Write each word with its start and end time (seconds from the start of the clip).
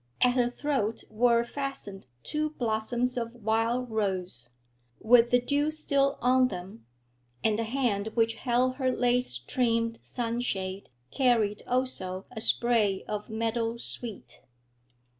At 0.19 0.33
her 0.33 0.49
throat 0.49 1.03
were 1.11 1.43
fastened 1.45 2.07
two 2.23 2.49
blossoms 2.49 3.17
of 3.17 3.35
wild 3.43 3.91
rose, 3.91 4.49
with 4.99 5.29
the 5.29 5.39
dew 5.39 5.69
still 5.69 6.17
on 6.23 6.47
them, 6.47 6.87
and 7.43 7.59
the 7.59 7.65
hand 7.65 8.07
which 8.15 8.33
held 8.33 8.77
her 8.77 8.91
lace 8.91 9.37
trimmed 9.37 9.99
sunshade 10.01 10.89
carried 11.11 11.61
also 11.67 12.25
a 12.31 12.41
spray 12.41 13.03
of 13.07 13.29
meadow 13.29 13.77
sweet. 13.77 14.41